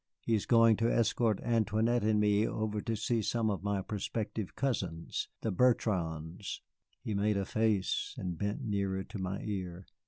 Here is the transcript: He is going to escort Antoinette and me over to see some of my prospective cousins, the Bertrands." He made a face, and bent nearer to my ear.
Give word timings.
He 0.19 0.33
is 0.33 0.47
going 0.47 0.77
to 0.77 0.91
escort 0.91 1.39
Antoinette 1.43 2.03
and 2.03 2.19
me 2.19 2.47
over 2.47 2.81
to 2.81 2.95
see 2.95 3.21
some 3.21 3.51
of 3.51 3.61
my 3.61 3.83
prospective 3.83 4.55
cousins, 4.55 5.29
the 5.41 5.51
Bertrands." 5.51 6.61
He 7.03 7.13
made 7.13 7.37
a 7.37 7.45
face, 7.45 8.15
and 8.17 8.35
bent 8.35 8.63
nearer 8.63 9.03
to 9.03 9.19
my 9.19 9.41
ear. 9.43 9.85